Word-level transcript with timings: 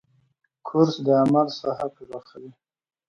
کورس 0.67 0.95
د 1.05 1.07
عمل 1.21 1.47
ساحه 1.59 1.87
پراخوي. 1.95 2.51